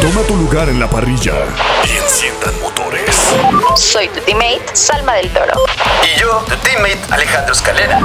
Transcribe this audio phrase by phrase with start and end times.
[0.00, 1.34] Toma tu lugar en la parrilla
[1.84, 3.16] y enciendan motores.
[3.76, 5.54] Soy tu teammate, Salma del Toro.
[6.04, 8.00] Y yo, tu teammate Alejandro Escalera.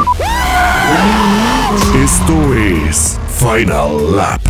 [2.03, 4.41] Esto es Final Lap.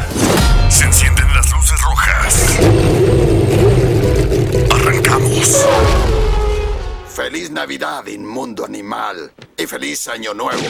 [0.69, 2.59] Se encienden las luces rojas.
[4.73, 5.65] Arrancamos.
[7.09, 9.33] Feliz Navidad, inmundo animal.
[9.57, 10.63] Y feliz Año Nuevo.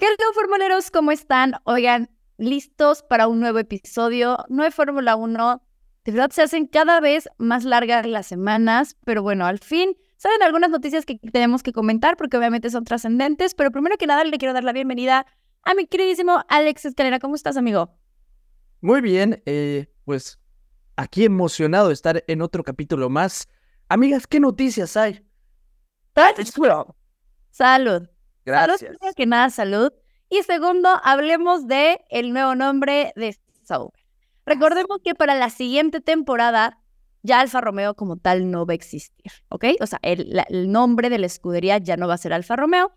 [0.00, 0.90] ¿Qué tal, formuleros?
[0.90, 1.54] ¿Cómo están?
[1.64, 4.38] Oigan, listos para un nuevo episodio.
[4.48, 5.62] No hay Fórmula 1.
[6.08, 10.42] De verdad se hacen cada vez más largas las semanas, pero bueno, al fin salen
[10.42, 13.54] algunas noticias que tenemos que comentar porque obviamente son trascendentes.
[13.54, 15.26] Pero primero que nada, le quiero dar la bienvenida
[15.64, 17.18] a mi queridísimo Alex Escalera.
[17.18, 17.94] ¿Cómo estás, amigo?
[18.80, 20.40] Muy bien, eh, pues
[20.96, 23.46] aquí emocionado de estar en otro capítulo más.
[23.90, 25.22] Amigas, ¿qué noticias hay?
[27.50, 28.08] Salud.
[28.46, 28.80] Gracias.
[28.80, 29.92] Salud, primero que nada, salud.
[30.30, 34.07] Y segundo, hablemos de el nuevo nombre de Sauber.
[34.48, 36.78] Recordemos que para la siguiente temporada
[37.22, 39.64] ya Alfa Romeo como tal no va a existir, ¿ok?
[39.80, 42.56] O sea, el, la- el nombre de la escudería ya no va a ser Alfa
[42.56, 42.92] Romeo,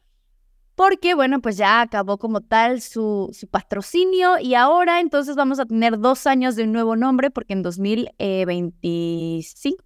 [0.76, 5.66] porque, bueno, pues ya acabó como tal su, su patrocinio y ahora entonces vamos a
[5.66, 9.84] tener dos años de un nuevo nombre, porque en 2025,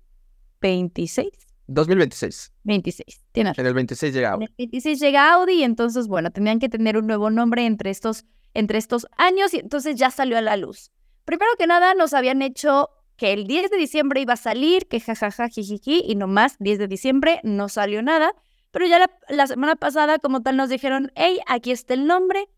[0.62, 1.30] 26,
[1.68, 2.52] 2026.
[2.64, 4.46] 26, tienes En el 26 llega en ahora.
[4.46, 8.26] el 26 llega Audi y entonces, bueno, tenían que tener un nuevo nombre entre estos,
[8.54, 10.92] entre estos años y entonces ya salió a la luz.
[11.26, 15.00] Primero que nada, nos habían hecho que el 10 de diciembre iba a salir, que
[15.00, 18.34] jajaja, jijiji, y nomás 10 de diciembre no salió nada.
[18.72, 22.50] Pero ya la, la semana pasada, como tal, nos dijeron, hey, aquí está el nombre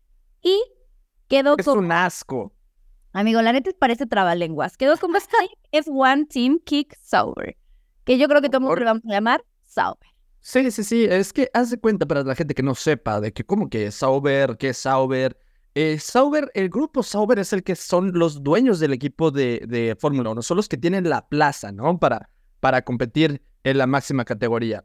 [0.42, 0.60] y
[1.28, 1.80] quedó Es como...
[1.80, 2.52] un asco.
[3.12, 4.76] Amigo, la neta parece trabalenguas.
[4.76, 5.18] Quedó como
[5.72, 7.56] F1 Team Kick Sauber,
[8.04, 10.08] que yo creo que todo el mundo Por- le vamos a llamar Sauber.
[10.40, 11.04] Sí, sí, sí.
[11.04, 13.86] Es que haz de cuenta para la gente que no sepa de que cómo que
[13.86, 15.36] es Sauber, qué es Sauber.
[15.74, 19.96] Eh, Sauber, el grupo Sauber es el que son los dueños del equipo de, de
[19.98, 20.42] Fórmula 1.
[20.42, 21.98] Son los que tienen la plaza, ¿no?
[21.98, 22.30] Para,
[22.60, 24.84] para competir en la máxima categoría.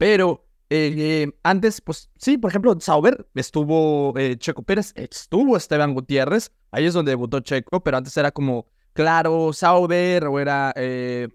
[0.00, 6.52] Pero eh, antes, pues sí, por ejemplo, Sauber estuvo eh, Checo Pérez, estuvo Esteban Gutiérrez,
[6.70, 11.28] ahí es donde debutó Checo, pero antes era como, claro, Sauber o era eh,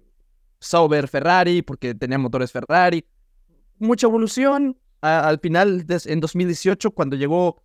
[0.60, 3.06] Sauber Ferrari, porque tenía motores Ferrari.
[3.78, 4.80] Mucha evolución.
[5.02, 7.62] al final, des- en 2018, cuando llegó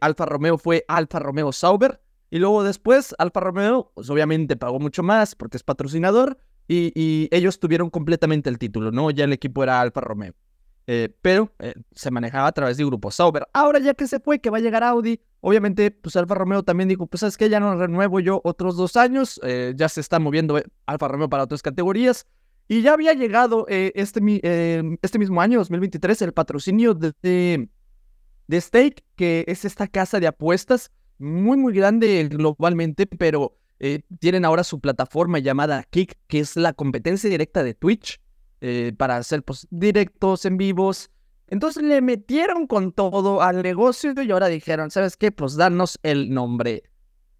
[0.00, 2.00] Alfa Romeo, fue Alfa Romeo Sauber.
[2.30, 6.38] Y luego después, Alfa Romeo, pues obviamente pagó mucho más porque es patrocinador.
[6.68, 9.10] Y ellos tuvieron completamente el título, ¿no?
[9.10, 10.34] Ya el equipo era Alfa Romeo.
[10.86, 13.46] Eh, pero eh, se manejaba a través de Grupo Sauber.
[13.52, 16.88] Ahora ya que se fue, que va a llegar Audi, obviamente, pues Alfa Romeo también
[16.88, 20.18] dijo, pues es que ya no renuevo yo otros dos años, eh, ya se está
[20.18, 22.26] moviendo Alfa Romeo para otras categorías.
[22.68, 24.20] Y ya había llegado este,
[25.02, 27.68] este mismo año, 2023, el patrocinio de, de,
[28.46, 33.58] de Stake, que es esta casa de apuestas muy, muy grande globalmente, pero
[34.18, 38.18] tienen ahora su plataforma llamada Kick, que es la competencia directa de Twitch
[38.66, 41.10] eh, para hacer pues, directos en vivos.
[41.48, 45.30] Entonces le metieron con todo al negocio y ahora dijeron, ¿sabes qué?
[45.30, 46.84] Pues danos el nombre.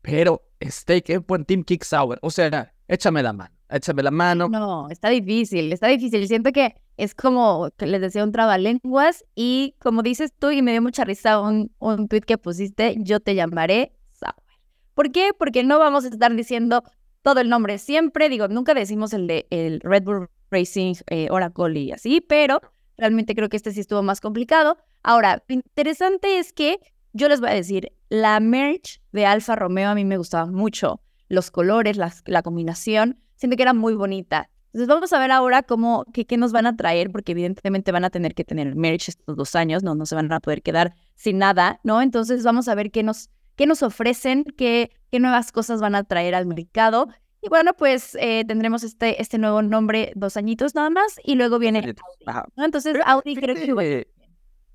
[0.03, 2.19] Pero Stake es buen Team Kick Sauber.
[2.21, 4.51] O sea, échame la mano, échame la mano.
[4.51, 6.28] No, está difícil, está difícil.
[6.28, 10.72] Siento que es como que les decía un trabalenguas y como dices tú, y me
[10.72, 14.45] dio mucha risa un, un tweet que pusiste, yo te llamaré Sauber.
[14.93, 15.31] ¿Por qué?
[15.39, 16.84] Porque no vamos a estar diciendo
[17.22, 18.28] todo el nombre siempre.
[18.28, 22.61] Digo, nunca decimos el de el Red Bull Racing, eh, Oracle y así, pero
[22.97, 24.77] realmente creo que este sí estuvo más complicado.
[25.03, 26.79] Ahora, lo interesante es que
[27.13, 31.01] yo les voy a decir, la merch de Alfa Romeo a mí me gustaba mucho.
[31.29, 34.51] Los colores, la combinación, siento que era muy bonita.
[34.75, 38.05] Entonces vamos a ver ahora cómo, qué, qué nos van a traer, porque evidentemente van
[38.05, 40.97] a tener que tener merch estos dos años, no, no se van a poder quedar
[41.15, 42.03] sin nada, ¿no?
[42.03, 46.03] Entonces vamos a ver qué nos, qué nos ofrecen, qué, qué nuevas cosas van a
[46.03, 47.07] traer al mercado.
[47.45, 51.59] Y bueno, pues eh, tendremos este, este nuevo nombre dos añitos nada más y luego
[51.59, 51.95] viene Audi,
[52.27, 52.47] Ajá.
[52.57, 52.65] ¿no?
[52.65, 53.99] Entonces Pero Audi creo que...
[53.99, 54.09] eh,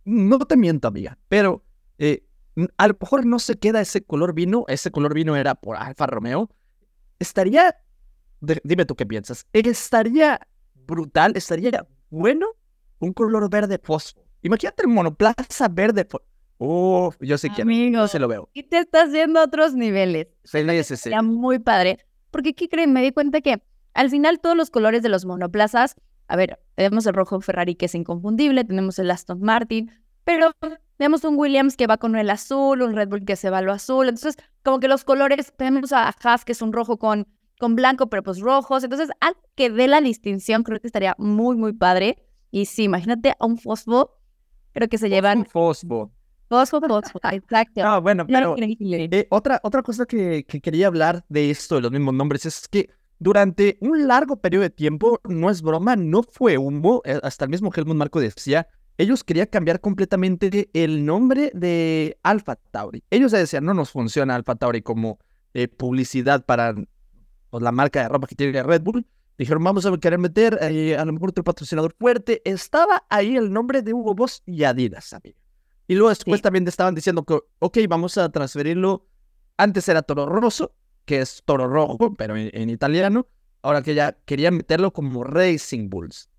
[0.06, 1.64] no te miento, amiga, pero
[1.98, 2.24] eh,
[2.78, 6.06] a lo mejor no se queda ese color vino, ese color vino era por Alfa
[6.08, 6.50] Romeo.
[7.18, 7.76] Estaría,
[8.40, 10.40] de- dime tú qué piensas, estaría
[10.76, 12.48] brutal, estaría bueno
[13.00, 14.22] un color verde fosfo.
[14.42, 16.26] Imagínate el monoplaza verde fosfo.
[16.62, 18.50] Uf, yo sé quién, Amigo, yo se lo veo.
[18.54, 20.28] y te estás haciendo a otros niveles.
[20.44, 20.60] Sí.
[20.98, 22.06] Sería muy padre.
[22.32, 22.94] Porque, ¿qué creen?
[22.94, 23.62] Me di cuenta que
[23.94, 25.96] al final todos los colores de los monoplazas,
[26.28, 29.92] a ver, tenemos el rojo Ferrari que es inconfundible, tenemos el Aston Martin,
[30.24, 30.52] pero
[30.98, 33.62] tenemos un Williams que va con el azul, un Red Bull que se va a
[33.62, 34.10] lo azul.
[34.10, 37.28] Entonces, como que los colores, tenemos a Haas que es un rojo con,
[37.58, 38.84] con blanco, pero pues rojos.
[38.84, 42.28] Entonces, algo que dé la distinción creo que estaría muy, muy padre.
[42.52, 44.20] Y sí, imagínate a un fosfo,
[44.74, 46.12] creo que se llevan Fosfo.
[46.50, 47.82] Fosfo, fosfo, exacto.
[47.84, 48.56] Ah, bueno, pero.
[48.58, 52.68] Eh, otra, otra cosa que, que quería hablar de esto, de los mismos nombres, es
[52.68, 57.46] que durante un largo periodo de tiempo, no es broma, no fue humo, eh, hasta
[57.46, 58.68] el mismo Helmut Marco decía,
[58.98, 63.04] ellos querían cambiar completamente el nombre de Alpha Tauri.
[63.10, 65.20] Ellos decían, no nos funciona Alpha Tauri como
[65.54, 66.76] eh, publicidad para
[67.50, 69.06] pues, la marca de ropa que tiene Red Bull.
[69.38, 72.42] Dijeron, vamos a querer meter eh, a lo mejor otro patrocinador fuerte.
[72.44, 75.38] Estaba ahí el nombre de Hugo Boss y Adidas, amigo.
[75.90, 76.44] Y luego después Sí.
[76.44, 79.08] también estaban diciendo que, ok, vamos a transferirlo.
[79.58, 80.72] Antes era Toro Rosso,
[81.06, 83.26] que es Toro Rojo, pero en, en italiano.
[83.64, 86.30] Ahora que ya querían meterlo como Racing Bulls.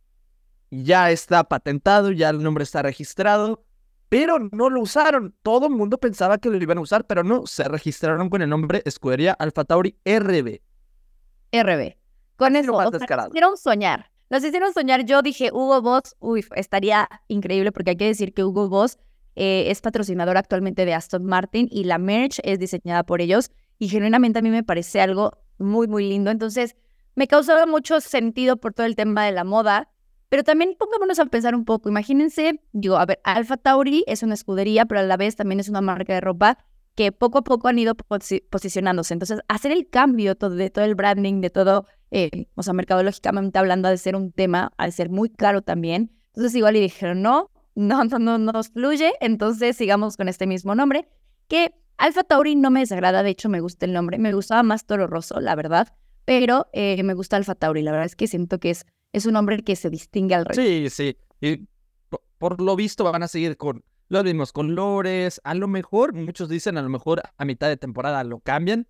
[0.71, 3.65] Ya está patentado, ya el nombre está registrado,
[4.09, 5.35] pero no lo usaron.
[5.43, 7.45] Todo el mundo pensaba que lo iban a usar, pero no.
[7.49, 10.61] Se registraron con el nombre Escudería Alfa Tauri RB.
[11.53, 11.97] RB.
[12.37, 14.11] Con eso, o sea, nos hicieron soñar.
[14.31, 15.05] Nos hicieron soñar.
[15.05, 18.97] Yo dije, Hugo Boss, uy, estaría increíble porque hay que decir que Hugo Boss
[19.37, 23.89] eh, es patrocinador actualmente de Aston Martin y la merch es diseñada por ellos y
[23.89, 26.31] genuinamente a mí me parece algo muy, muy lindo.
[26.31, 26.77] Entonces,
[27.15, 29.89] me causaba mucho sentido por todo el tema de la moda,
[30.29, 31.89] pero también pongámonos a pensar un poco.
[31.89, 35.69] Imagínense, digo, a ver, Alfa Tauri es una escudería, pero a la vez también es
[35.69, 36.59] una marca de ropa
[36.95, 39.15] que poco a poco han ido posi- posicionándose.
[39.15, 43.59] Entonces, hacer el cambio todo, de todo el branding, de todo, eh, o sea, mercadológicamente
[43.59, 46.13] hablando, ha de ser un tema, ha de ser muy caro también.
[46.29, 47.51] Entonces, igual y dijeron, no,
[47.81, 51.09] no, no, no nos fluye, entonces sigamos con este mismo nombre,
[51.49, 54.87] que Alfa Tauri no me desagrada, de hecho me gusta el nombre, me gustaba más
[54.87, 55.95] Toro Rosso, la verdad,
[56.25, 59.33] pero eh, me gusta Alfa Tauri, la verdad es que siento que es, es un
[59.33, 60.63] nombre que se distingue al resto.
[60.63, 61.17] Sí, sí.
[61.41, 61.67] Y
[62.09, 65.41] po- por lo visto van a seguir con los mismos colores.
[65.45, 68.87] A lo mejor, muchos dicen, a lo mejor a mitad de temporada lo cambian,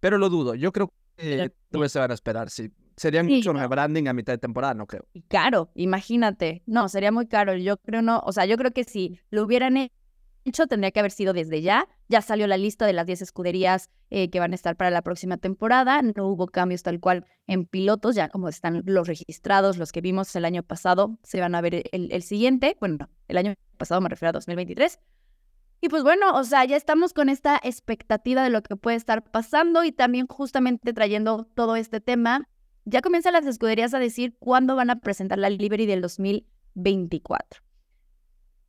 [0.00, 0.54] pero lo dudo.
[0.54, 2.50] Yo creo que todavía se van a esperar.
[2.50, 2.70] Sí.
[2.96, 3.60] Sería Sí, mucho no.
[3.60, 5.06] rebranding a mitad de temporada, no creo.
[5.12, 6.62] Y caro, imagínate.
[6.66, 7.54] No, sería muy caro.
[7.56, 9.90] Yo creo no, o sea, yo creo que si lo hubieran
[10.44, 11.88] hecho, tendría que haber sido desde ya.
[12.08, 15.02] Ya salió la lista de las 10 escuderías eh, que van a estar para la
[15.02, 16.02] próxima temporada.
[16.02, 20.34] No hubo cambios tal cual en pilotos, ya como están los registrados, los que vimos
[20.36, 22.76] el año pasado, se van a ver el, el siguiente.
[22.78, 24.98] Bueno, no, el año pasado me refiero a 2023.
[25.80, 29.22] Y pues bueno, o sea, ya estamos con esta expectativa de lo que puede estar
[29.30, 32.48] pasando y también justamente trayendo todo este tema
[32.84, 37.62] ya comienzan las escuderías a decir cuándo van a presentar la livery del 2024.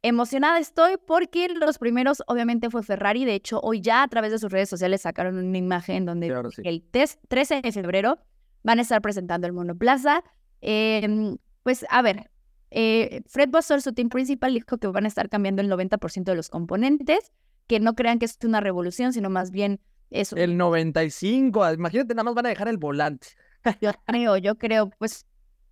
[0.01, 4.37] Emocionada estoy porque los primeros obviamente fue Ferrari, de hecho hoy ya a través de
[4.37, 6.61] sus redes sociales sacaron una imagen donde sí.
[6.63, 8.19] el tes- 13 de febrero
[8.63, 10.23] van a estar presentando el monoplaza.
[10.61, 12.29] Em, pues a ver,
[12.69, 16.35] eh, Fred Vasseur, su team principal, dijo que van a estar cambiando el 90% de
[16.35, 17.31] los componentes,
[17.65, 19.79] que no crean que es una revolución, sino más bien
[20.11, 23.29] es El 95, imagínate, nada más van a dejar el volante.
[23.81, 25.25] yo creo, yo creo, pues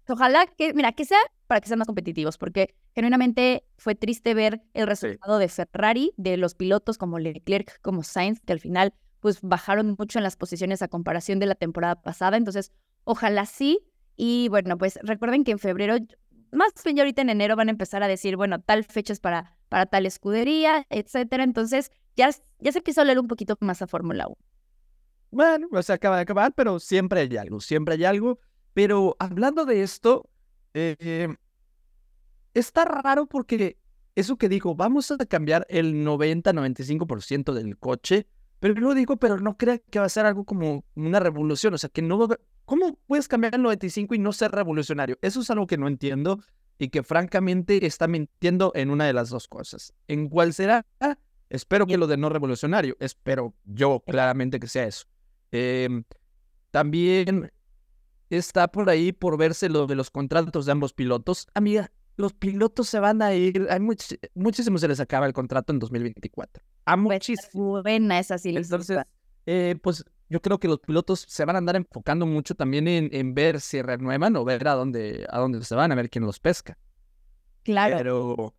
[0.07, 4.61] ojalá que, mira, que sea para que sean más competitivos, porque genuinamente fue triste ver
[4.73, 9.39] el resultado de Ferrari, de los pilotos como Leclerc, como Sainz, que al final pues
[9.41, 12.71] bajaron mucho en las posiciones a comparación de la temporada pasada, entonces
[13.05, 13.79] ojalá sí,
[14.15, 15.95] y bueno, pues recuerden que en febrero,
[16.51, 19.19] más bien ya ahorita en enero van a empezar a decir, bueno, tal fecha es
[19.19, 23.81] para, para tal escudería, etcétera, entonces ya, ya se empieza a leer un poquito más
[23.81, 24.35] a Fórmula 1.
[25.33, 28.39] Bueno, se acaba de acabar, pero siempre hay algo, siempre hay algo.
[28.73, 30.29] Pero hablando de esto,
[30.75, 31.27] eh, eh,
[32.53, 33.77] está raro porque
[34.15, 38.27] eso que digo, vamos a cambiar el 90-95% del coche,
[38.59, 41.77] pero luego digo, pero no crea que va a ser algo como una revolución, o
[41.79, 45.17] sea, que no va a haber- ¿Cómo puedes cambiar el 95 y no ser revolucionario?
[45.21, 46.41] Eso es algo que no entiendo
[46.77, 49.93] y que francamente está mintiendo en una de las dos cosas.
[50.07, 50.85] ¿En cuál será?
[51.01, 51.17] Ah,
[51.49, 55.07] espero que lo de no revolucionario, espero yo claramente que sea eso.
[55.55, 56.03] Em,
[56.71, 57.51] también
[58.29, 61.47] está por ahí por verse lo de los contratos de ambos pilotos.
[61.53, 65.71] Amiga, los pilotos se van a ir, hay much- muchísimo se les acaba el contrato
[65.71, 66.63] en 2024.
[66.85, 67.83] A Pues, muchísimos.
[67.83, 68.55] buena esa sí.
[68.55, 68.99] Entonces,
[69.45, 73.09] eh, pues yo creo que los pilotos se van a andar enfocando mucho también en,
[73.13, 76.25] en ver si renuevan o ver a dónde, a dónde se van, a ver quién
[76.25, 76.77] los pesca.
[77.63, 77.97] Claro.
[77.97, 78.55] Pero,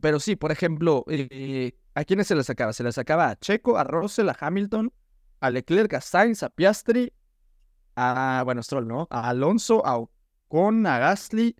[0.00, 2.72] pero sí, por ejemplo, eh, ¿a quiénes se les sacaba?
[2.72, 4.92] Se les sacaba a Checo, a Russell, a Hamilton,
[5.40, 7.12] a Leclerc, a Sainz, a Piastri,
[7.96, 9.06] a, bueno, Stroll, ¿no?
[9.10, 11.56] A Alonso, a Ocon, a Gasly,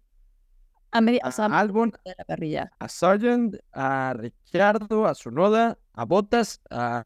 [0.92, 2.72] A media, o a sea, Albon, de la parrilla.
[2.78, 7.04] a Sargent, a Ricciardo, a Tsunoda, a Bottas, a,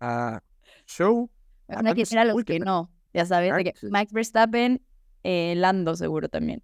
[0.00, 0.42] a
[0.86, 1.30] Show.
[1.68, 2.90] Van a quitar a los que no.
[3.12, 3.86] Ya sabes, que Sí.
[3.88, 4.80] Max Verstappen,
[5.24, 6.62] eh, Lando seguro también.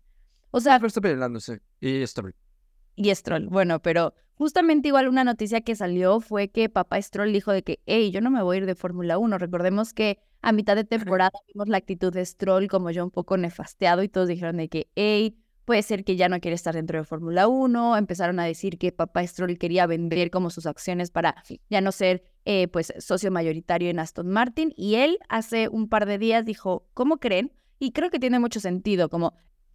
[0.51, 1.61] O sea, Verstappen peleándose.
[1.81, 2.35] Y Stroll.
[2.97, 3.49] Y Stroll.
[3.49, 7.81] Bueno, pero justamente igual una noticia que salió fue que papá Stroll dijo de que,
[7.87, 9.39] hey, yo no me voy a ir de Fórmula 1.
[9.39, 13.37] Recordemos que a mitad de temporada vimos la actitud de Stroll como yo un poco
[13.37, 16.99] nefasteado y todos dijeron de que, hey, puede ser que ya no quiere estar dentro
[16.99, 17.97] de Fórmula 1.
[17.97, 21.37] Empezaron a decir que papá Stroll quería vender como sus acciones para
[21.69, 24.73] ya no ser eh, pues socio mayoritario en Aston Martin.
[24.77, 27.53] Y él hace un par de días dijo, ¿cómo creen?
[27.79, 29.35] Y creo que tiene mucho sentido, como...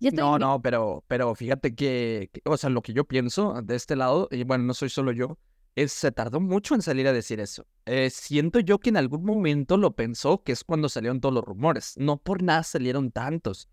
[0.09, 3.75] Estoy No, no, pero, pero fíjate que, que- o sea, lo que yo pienso de
[3.75, 5.37] este lado, y bueno, no soy solo yo,
[5.75, 7.65] es se tardó mucho en salir a decir eso.
[7.85, 11.43] Eh, siento yo que en algún momento lo pensó, que es cuando salieron todos los
[11.45, 11.93] rumores.
[11.97, 13.69] No por nada salieron tantos.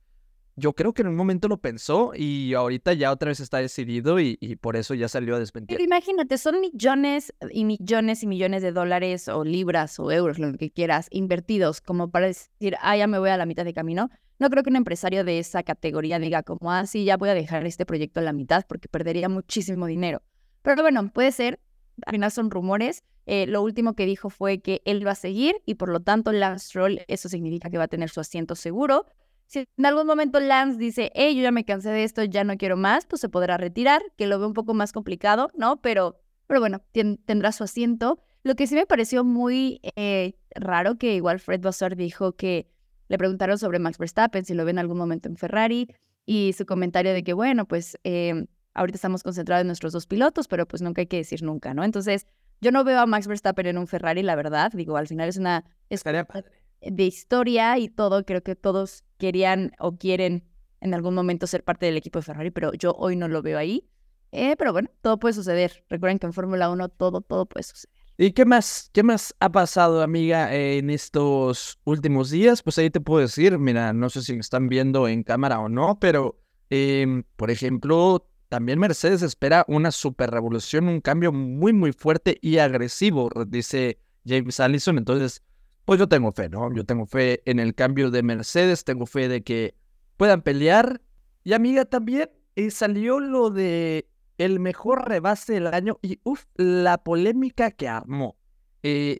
[0.54, 4.18] Yo creo que en un momento lo pensó y ahorita ya otra vez está decidido
[4.18, 5.76] y, y por eso ya salió a desmentir.
[5.76, 10.52] Pero imagínate, son millones y millones y millones de dólares o libras o euros, lo
[10.58, 14.11] que quieras, invertidos como para decir, ah, ya me voy a la mitad de camino.
[14.38, 17.35] No creo que un empresario de esa categoría diga como, ah, sí, ya voy a
[17.35, 20.23] dejar este proyecto a la mitad porque perdería muchísimo dinero.
[20.62, 21.59] Pero bueno, puede ser,
[22.07, 23.02] al final son rumores.
[23.26, 26.33] Eh, lo último que dijo fue que él va a seguir y por lo tanto
[26.33, 29.07] Lance Stroll, eso significa que va a tener su asiento seguro.
[29.47, 32.57] Si en algún momento Lance dice, hey, yo ya me cansé de esto, ya no
[32.57, 35.80] quiero más, pues se podrá retirar, que lo veo un poco más complicado, ¿no?
[35.80, 38.21] Pero, pero bueno, tendrá su asiento.
[38.45, 42.68] Lo que sí me pareció muy eh, raro, que igual Fred Vassar dijo que
[43.09, 45.88] le preguntaron sobre Max Verstappen, si lo ve en algún momento en Ferrari,
[46.25, 50.47] y su comentario de que, bueno, pues eh, ahorita estamos concentrados en nuestros dos pilotos,
[50.49, 51.85] pero pues nunca hay que decir nunca, ¿no?
[51.85, 52.27] Entonces,
[52.61, 55.37] yo no veo a Max Verstappen en un Ferrari, la verdad, digo, al final es
[55.37, 55.65] una...
[55.88, 56.50] Es Estaría padre.
[56.81, 60.45] de historia y todo, creo que todos querían o quieren
[60.81, 63.59] en algún momento ser parte del equipo de Ferrari, pero yo hoy no lo veo
[63.59, 63.88] ahí.
[64.33, 65.85] Eh, pero bueno, todo puede suceder.
[65.88, 67.98] Recuerden que en Fórmula 1 todo, todo puede suceder.
[68.21, 72.65] ¿Y qué más, qué más ha pasado, amiga, en estos últimos días?
[72.65, 76.01] Pues ahí te puedo decir, mira, no sé si están viendo en cámara o no,
[76.01, 76.37] pero,
[76.69, 82.59] em, por ejemplo, también Mercedes espera una super revolución, un cambio muy, muy fuerte y
[82.59, 84.99] agresivo, dice James Allison.
[84.99, 85.45] Entonces,
[85.85, 86.75] pues yo tengo fe, ¿no?
[86.75, 89.77] Yo tengo fe en el cambio de Mercedes, tengo fe de que
[90.17, 91.01] puedan pelear.
[91.45, 96.99] Y amiga, también eh, salió lo de el mejor rebase del año y uff, la
[96.99, 98.37] polémica que armó.
[98.83, 99.18] Eh,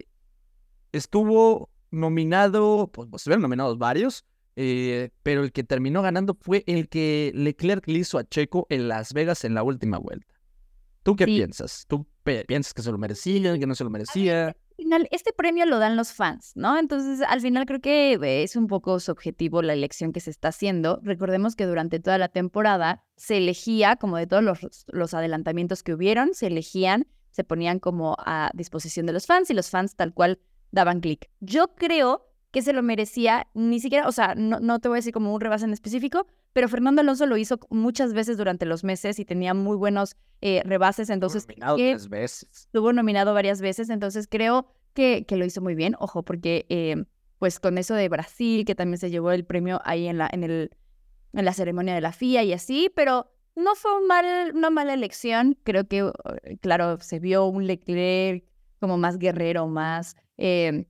[0.93, 4.25] estuvo nominado, pues, pues estuvieron nominados varios,
[4.57, 8.89] eh, pero el que terminó ganando fue el que Leclerc le hizo a Checo en
[8.89, 10.35] Las Vegas en la última vuelta.
[11.03, 11.37] ¿Tú qué Sí.
[11.37, 11.85] piensas?
[11.89, 12.07] ¿Tú
[12.47, 14.57] piensas que se lo merecía, que no se lo merecía?
[14.79, 16.79] Al final, este premio lo dan los fans, ¿no?
[16.79, 20.49] Entonces, al final creo que eh, es un poco subjetivo la elección que se está
[20.49, 21.01] haciendo.
[21.03, 25.95] Recordemos que durante toda la temporada se elegía, como de todos los, los adelantamientos que
[25.95, 30.15] hubieron, se elegían, se ponían como a disposición de los fans y los fans tal
[30.15, 30.39] cual
[30.71, 31.29] daban clic.
[31.41, 35.01] Yo creo que se lo merecía, ni siquiera, o sea, no, no te voy a
[35.01, 38.85] decir como un rebase en específico, pero Fernando Alonso lo hizo muchas veces durante los
[38.85, 42.49] meses y tenía muy buenos eh, rebases, entonces Nominado que- tres veces.
[42.53, 45.95] estuvo nominado varias veces, entonces creo que, que lo hizo muy bien.
[45.99, 47.05] Ojo, porque eh,
[47.39, 50.43] pues con eso de Brasil, que también se llevó el premio ahí en la, en
[50.45, 50.71] el,
[51.33, 54.95] en la ceremonia de la FIA y así, pero no fue un mal, una mala
[54.95, 55.57] elección.
[55.65, 56.11] Creo que,
[56.61, 58.45] claro, se vio un Leclerc
[58.81, 60.85] como más guerrero, más, eh,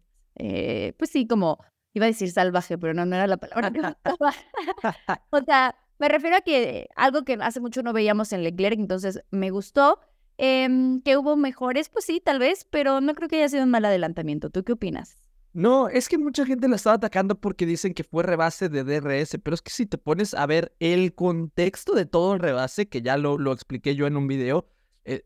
[0.99, 1.59] pues sí, como,
[1.95, 4.35] iba a decir salvaje, pero no, no era la palabra que buscaba.
[5.30, 9.21] O sea, me refiero a que algo que hace mucho no veíamos en Leclerc, entonces
[9.30, 10.00] me gustó.
[10.40, 13.71] Em, que hubo mejores, pues sí, tal vez, pero no creo que haya sido un
[13.71, 14.50] mal adelantamiento.
[14.50, 15.16] ¿Tú qué opinas?
[15.52, 19.38] No, es que mucha gente la estaba atacando porque dicen que fue rebase de DRS,
[19.42, 23.02] pero es que si te pones a ver el contexto de todo el rebase, que
[23.02, 24.66] ya lo, lo expliqué yo en un video,
[25.04, 25.25] eh,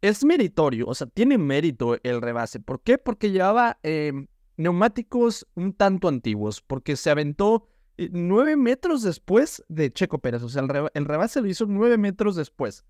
[0.00, 2.60] es meritorio, o sea, tiene mérito el rebase.
[2.60, 2.98] ¿Por qué?
[2.98, 9.92] Porque llevaba em, neumáticos un tanto antiguos, porque se aventó eh, nueve metros después de
[9.92, 12.84] Checo Pérez, o sea, el, reba- el rebase lo hizo nueve metros después.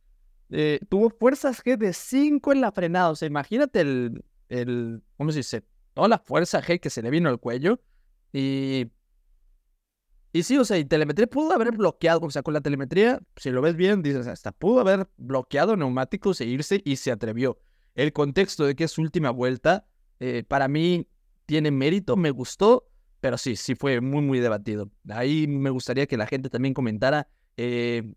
[0.51, 5.31] Eh, tuvo fuerzas G de 5 en la frenada, o sea, imagínate el, el, ¿cómo
[5.33, 5.65] se dice?
[5.95, 7.81] toda la fuerza G que se le vino al cuello.
[8.33, 8.87] Y.
[10.33, 12.21] Y sí, o sea, y telemetría pudo haber bloqueado.
[12.23, 16.41] O sea, con la telemetría, si lo ves bien, dices, hasta pudo haber bloqueado neumáticos
[16.41, 17.59] e irse y se atrevió.
[17.95, 19.87] El contexto de que es su última vuelta,
[20.21, 21.07] eh, para mí,
[21.53, 22.87] tiene mérito, me gustó,
[23.21, 24.91] pero sí, sí fue muy, muy debatido.
[25.11, 27.29] Ahí me gustaría que la gente también comentara,
[27.59, 28.11] eh,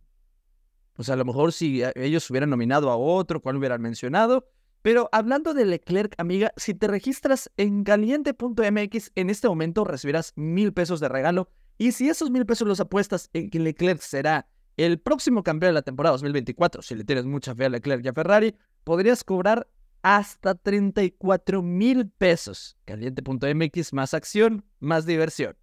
[0.94, 4.48] pues a lo mejor si a- ellos hubieran nominado a otro, cuál hubieran mencionado.
[4.82, 10.72] Pero hablando de Leclerc, amiga, si te registras en caliente.mx, en este momento recibirás mil
[10.72, 11.50] pesos de regalo.
[11.78, 15.74] Y si esos mil pesos los apuestas en que Leclerc será el próximo campeón de
[15.74, 19.68] la temporada 2024, si le tienes mucha fe a Leclerc y a Ferrari, podrías cobrar
[20.06, 22.78] hasta 34 mil pesos.
[22.86, 25.58] Caliente.mx, más acción, más diversión.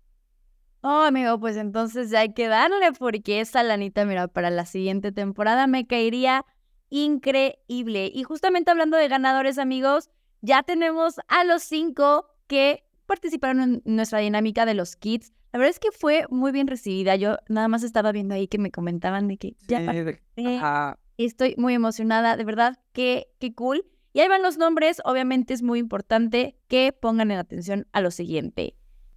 [0.80, 5.12] Oh, amigo, pues entonces ya hay que darle porque esa lanita, mira, para la siguiente
[5.12, 6.44] temporada me caería
[6.90, 8.10] increíble.
[8.12, 14.18] Y justamente hablando de ganadores, amigos, ya tenemos a los cinco que participaron en nuestra
[14.18, 15.32] dinámica de los kits.
[15.52, 17.14] La verdad es que fue muy bien recibida.
[17.14, 20.96] Yo nada más estaba viendo ahí que me comentaban de que ya.
[21.16, 23.84] Estoy muy emocionada, de verdad, qué, qué cool.
[24.12, 28.10] Y ahí van los nombres, obviamente es muy importante que pongan en atención a lo
[28.10, 28.76] siguiente.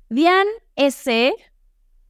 [0.10, 1.34] Dian S.,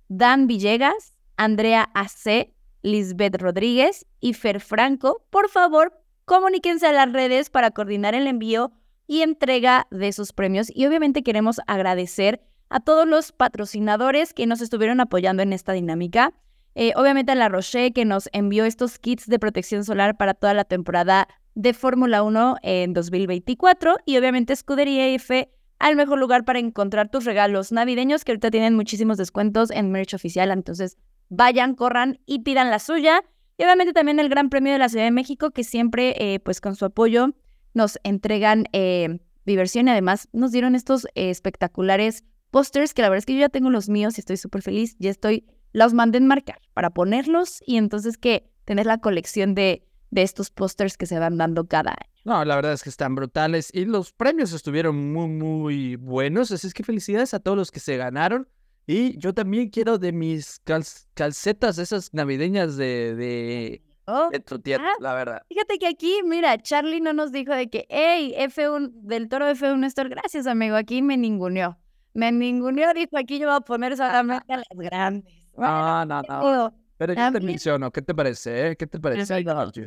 [0.07, 7.49] Dan Villegas, Andrea AC, Lisbeth Rodríguez y Fer Franco, por favor, comuníquense a las redes
[7.49, 8.71] para coordinar el envío
[9.07, 10.67] y entrega de sus premios.
[10.73, 16.33] Y obviamente queremos agradecer a todos los patrocinadores que nos estuvieron apoyando en esta dinámica.
[16.75, 20.53] Eh, obviamente a La Roche que nos envió estos kits de protección solar para toda
[20.53, 26.59] la temporada de Fórmula 1 en 2024 y obviamente Escudería F al mejor lugar para
[26.59, 30.97] encontrar tus regalos navideños que ahorita tienen muchísimos descuentos en merch oficial, entonces
[31.29, 33.23] vayan, corran y pidan la suya.
[33.57, 36.61] Y obviamente también el Gran Premio de la Ciudad de México que siempre eh, pues
[36.61, 37.33] con su apoyo
[37.73, 43.19] nos entregan eh, diversión y además nos dieron estos eh, espectaculares pósters que la verdad
[43.19, 46.17] es que yo ya tengo los míos y estoy súper feliz, ya estoy, los mandé
[46.17, 49.85] en marcar para ponerlos y entonces que tener la colección de,
[50.15, 52.11] de estos pósters que se van dando cada año.
[52.23, 56.51] No, la verdad es que están brutales y los premios estuvieron muy, muy buenos.
[56.51, 58.47] Así es que felicidades a todos los que se ganaron.
[58.87, 64.59] Y yo también quiero de mis cal- calcetas, esas navideñas de, de, Oh, de tu
[64.59, 65.41] tienda, ah, la verdad.
[65.49, 69.83] Fíjate que aquí, mira, Charlie no nos dijo de que, hey, F1, del toro F1
[69.87, 71.77] Store, gracias amigo, aquí me ninguneó.
[72.13, 75.33] Me ninguneó, dijo, aquí yo voy a poner solamente a las grandes.
[75.53, 76.73] Bueno, No, no, no.
[76.97, 78.67] Pero yo te menciono, ¿qué te parece?
[78.69, 78.75] eh?
[78.77, 79.21] ¿Qué te parece?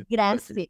[0.09, 0.67] Gracias.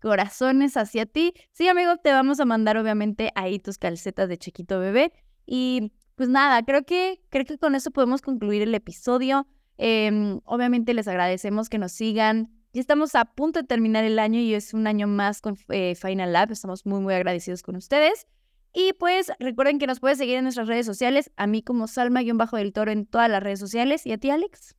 [0.00, 1.32] Corazones hacia ti.
[1.52, 5.12] Sí, amigo, te vamos a mandar obviamente ahí tus calcetas de chiquito bebé.
[5.46, 9.46] Y pues nada, creo que, creo que con eso podemos concluir el episodio.
[9.78, 12.50] Em, obviamente les agradecemos que nos sigan.
[12.72, 15.94] Ya estamos a punto de terminar el año y es un año más con eh,
[15.94, 16.50] Final Lab.
[16.50, 18.26] Estamos muy, muy agradecidos con ustedes.
[18.72, 21.30] Y pues recuerden que nos puedes seguir en nuestras redes sociales.
[21.36, 24.06] A mí como Salma-del Toro en todas las redes sociales.
[24.06, 24.74] ¿Y a ti, Alex?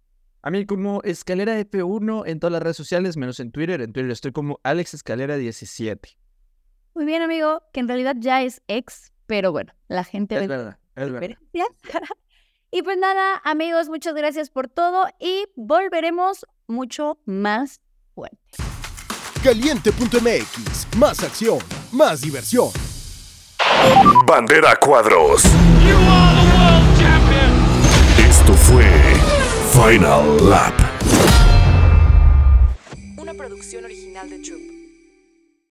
[0.45, 3.79] A mí como Escalera F1 en todas las redes sociales, menos en Twitter.
[3.79, 6.17] En Twitter estoy como Alex Escalera 17.
[6.95, 10.47] Muy bien, amigo, que en realidad ya es ex, pero bueno, la gente Es ve
[10.47, 11.38] verdad, es verdad.
[12.71, 17.79] y pues nada, amigos, muchas gracias por todo y volveremos mucho más
[18.13, 18.38] fuerte.
[19.41, 21.60] Caliente.mx, más acción,
[21.93, 22.67] más diversión.
[24.27, 25.45] Bandera Cuadros.
[28.17, 29.03] Esto fue
[29.74, 30.74] Final Lap.
[33.18, 34.62] Una producción original de Troop.